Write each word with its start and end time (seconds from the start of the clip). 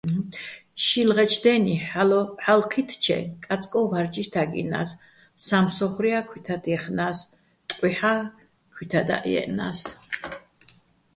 შილღეჩო̆ 0.83 1.41
დე́ნი, 1.43 1.75
ჰ̦ალო̆ 2.43 2.67
ჴი́თთჩე, 2.71 3.17
კაწკოჼ 3.45 3.81
ვა́რჯიშ 3.89 4.27
თაგჲინა́ს, 4.33 4.91
სამსო́ხრია́ 5.45 6.23
ქუჲთად 6.29 6.63
ჲეხნა́ს, 6.69 7.19
ტყუჲჰ̦ა́ 7.67 8.19
ქუჲთადაჸ 8.73 9.25
ჲე́ჸნა́ს. 9.31 9.79